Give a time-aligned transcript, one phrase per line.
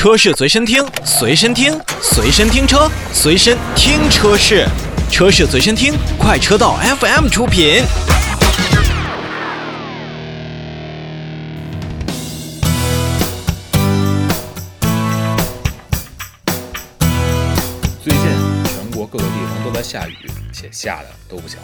[0.00, 4.66] 车市随身听，随身听，随身听车，随身听车市，
[5.10, 7.82] 车市随身听，快车道 FM 出品。
[18.02, 18.22] 最近
[18.64, 20.14] 全国各个地方都在下雨，
[20.50, 21.58] 且下的都不小。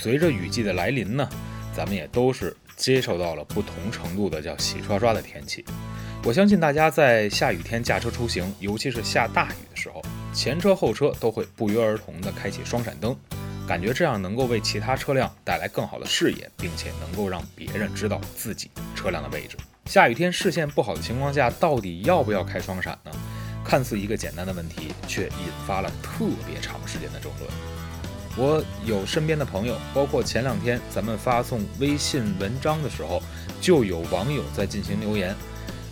[0.00, 1.28] 随着雨季的来临呢，
[1.76, 5.62] 咱们也都是接受到了不同程度的叫洗刷刷的天气。
[6.26, 10.02] 我相信大家在下雨天驾车出行，尤其是下大雨的时候，
[10.34, 13.16] 前车后车都会不约而同地开启双闪灯，
[13.64, 19.56] 感觉这样能够为其他车辆带来更好的视野，并且能够让别人知道自己车辆的位置。
[19.84, 23.12] 下雨天视线不好的情况下，到底要不要开双闪呢？
[23.64, 27.48] 看似一个简单的问题，却引发了特别长时间的争论。
[28.36, 33.22] 我有身边的朋友，包括前两天咱们发送微信文章的时候，
[33.60, 35.32] 就有网友在进行留言，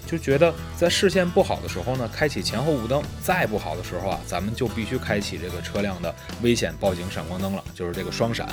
[0.06, 8.48] 就觉得在视线不好的时候呢，开启前后雾灯；再不好的时候啊，咱们就必须开启这个车辆的危险报警闪光灯了，就是这个双闪。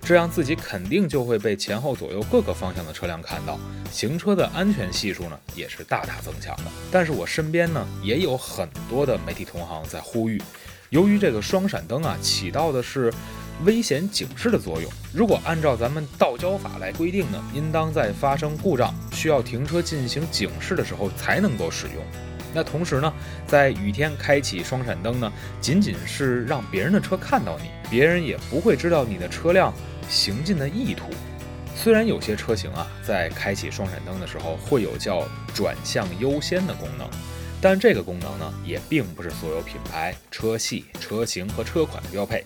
[0.00, 3.58] 这样自己肯定就会被前后左右各个方向的车辆看到，
[3.90, 6.64] 行车的安全系数呢也是大大增强的。
[6.90, 10.42] 但是我身边呢也有很多的媒体同行在呼吁，
[10.90, 13.10] 由于这个双闪灯啊起到的是
[13.64, 22.04] 危险警示的作用，如果按照咱们道交法来规定呢，应当在发生故障需要停车进行警示的时候才能够使用。
[22.52, 23.12] 那同时呢，
[23.46, 29.72] 在雨天开启双闪灯呢，仅仅是让别人的车看到你，别人也不会知道你的车辆。
[30.06, 31.08] 行进的意图，
[31.74, 37.08] 虽然有些车型啊，在开启双闪灯的时候会有叫转向优先的功能，
[37.58, 42.44] 但这个功能呢，也并不是所有品牌、车系、车型和车款的标配。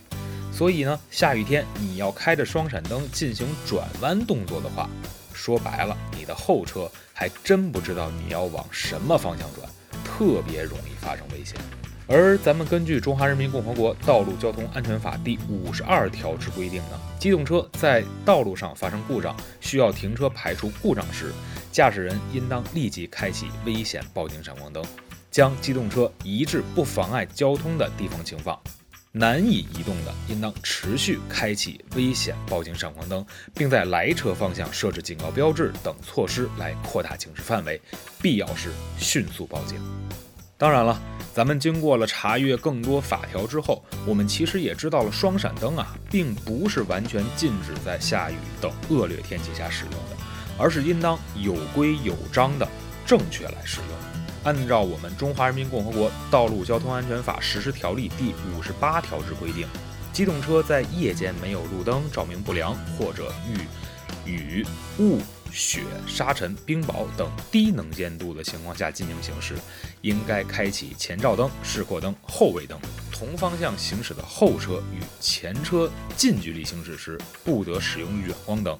[0.53, 4.89] 所以呢，下雨天你要开着双闪灯进行转弯动作的话，
[5.33, 9.69] 说白了，你的后车还真不知道你要往什么方向转，
[10.05, 11.57] 特别容易发生危险。
[12.11, 21.33] 而咱们根据《中华人民共和国道路交通安全法》第五十二条之规定呢，机动车在道路上发生故障，需要停车排除故障时，
[21.71, 24.83] 驾驶人应当立即开启危险报警闪光灯，
[25.31, 28.59] 将机动车移至不妨碍交通的地方停放。
[29.13, 33.25] 难以移动的，应当持续开启危险报警闪光灯，
[33.55, 37.81] 并在来车方向设置警告标志等措施来扩大警示范围，
[38.21, 39.81] 必要时迅速报警。
[40.57, 41.01] 当然了。
[41.35, 50.17] 咱们经过了查阅更多法条之后，我们其实也知道了双闪灯啊，并不是完全禁止在下雨等恶劣天气下使用的，
[50.59, 52.67] 而是应当有规有章的
[53.07, 54.27] 正确来使用。
[54.49, 59.69] 按照我们《中华人民共和国道路交通安全法实施条例》第五十八条之规定，
[60.11, 63.61] 机动车在夜间没有路灯照明不良，或者遇
[64.25, 64.67] 雨
[64.99, 65.21] 雾。
[65.51, 69.55] 雪、沙尘、冰雹等低能见度的情况下进行行驶，
[70.03, 72.79] 应该开启前照灯、示廓灯、后尾灯。
[73.13, 78.79] 同方向行驶的后车与前车近距离行驶时，不得使用远光灯。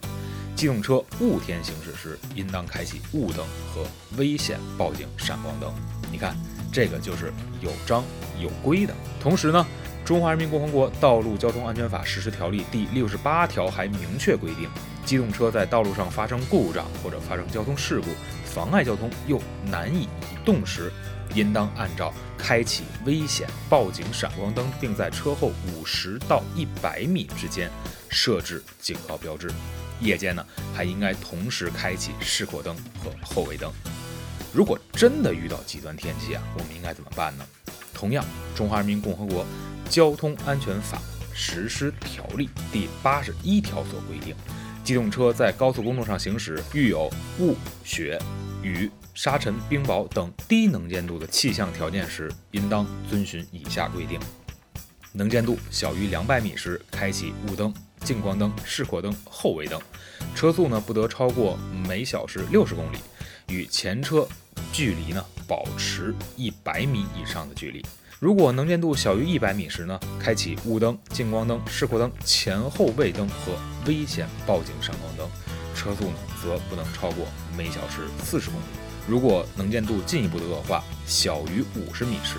[0.59, 3.87] 机动车雾天行驶时，应当开启雾灯和
[4.17, 5.73] 危险报警闪光灯。
[6.11, 6.37] 你看，
[6.73, 8.03] 这个就是有章
[8.41, 8.93] 有规的。
[9.21, 9.65] 同时呢，
[10.05, 14.69] 《中华人民共和国道路交通安全法实施条例》第六十八条还明确规定。
[15.07, 18.09] 机动车在道路上发生故障或者发生交通事故，
[18.45, 20.93] 妨碍交通又难以移动时，
[21.37, 27.71] 应当按照开启危险报警闪光灯，并在车后五十到一百米之间
[28.09, 29.49] 设置警告标志。
[30.01, 30.45] 夜间呢，
[30.75, 33.73] 还应该同时开启示廓灯和后尾灯。
[34.53, 37.47] 如果真的遇到极端天气啊，我们应该怎么办呢？
[37.93, 38.25] 同样，
[38.57, 39.45] 《中华人民共和国
[39.91, 41.03] 交通安全法
[41.35, 44.35] 实施条例》第八十一条所规定。
[44.85, 47.55] 机动车在高速公路上行驶，遇有雾、
[47.85, 48.19] 雪、
[48.63, 54.19] 雨、沙尘、冰雹等低能见度的气象条件时，应当遵循以下规定：
[55.13, 57.75] 能见度小于两百米时，开启雾灯、
[58.09, 59.79] 近光灯、示廓灯、后尾灯；
[60.35, 62.97] 车速呢不得超过每小时六十公里，
[63.49, 64.27] 与前车
[64.73, 67.85] 距离呢保持一百米以上的距离。
[68.19, 73.53] 如果能见度小于一百米时呢，开启雾灯、近光灯、示廓灯、前后尾灯和
[73.85, 75.29] 危险报警闪光灯，
[75.75, 77.27] 车速呢则不能超过
[77.59, 78.65] 每小时四十公里。
[79.07, 82.39] 如果能见度进一步的恶化，小于五十米时，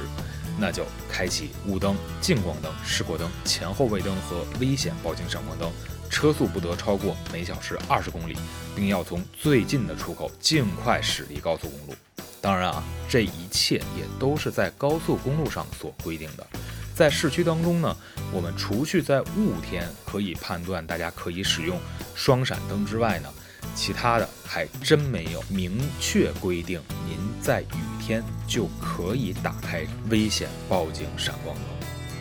[0.57, 5.71] 那就开启雾灯、近光灯、示廓灯、前后位灯和危险报警闪光灯，
[6.09, 8.37] 车速不得超过每小时二十公里，
[8.75, 11.95] 并要从最近的出口尽快驶离高速公路。
[12.41, 16.47] 当然啊，这一切也都是在高速公路上所规定的。
[16.95, 17.95] 在市区当中呢，
[18.33, 21.79] 我们除去在雾天可以判断大家可以使用
[22.15, 23.29] 双闪灯之外呢，
[23.75, 28.23] 其他的还真没有明确规定您在雨天。
[28.49, 31.78] 就可以打开危险报警闪光灯。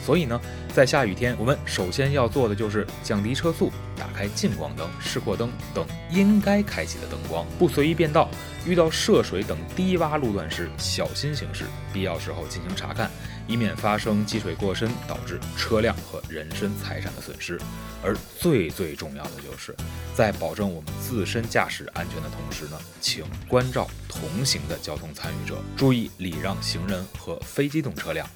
[0.09, 0.41] 所以呢，
[0.75, 8.31] 在下雨天，我们首先要做的就是降低车速，打开近光灯、示廓灯等应该开启的灯光，不随意变道。
[8.65, 13.11] 遇到涉水等低洼路段时，小心行驶，必要时候进行查看，
[13.47, 17.61] 以免发生积水过深导致车辆和人身财产的损失。
[18.03, 19.77] 而最最重要的就是，
[20.15, 28.27] 在保证我们自身驾驶安全的同时呢，请关照同行的交通参与者，注意礼让行人和非机动车辆。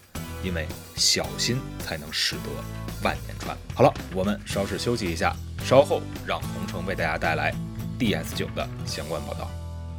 [0.42, 0.66] 因为
[0.96, 2.50] 小心才能使得
[3.02, 3.56] 万年船。
[3.74, 5.34] 好了，我们稍事休息一下，
[5.64, 7.54] 稍后让红城为大家带来
[7.98, 9.50] DS 九的相关报道。